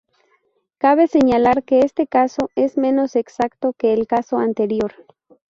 Cabe 0.79 1.05
señalar 1.05 1.63
que 1.63 1.81
este 1.81 2.07
caso 2.07 2.49
es 2.55 2.75
menos 2.75 3.15
exacto 3.15 3.73
que 3.77 3.93
el 3.93 4.07
caso 4.07 4.39
anterior. 4.39 4.95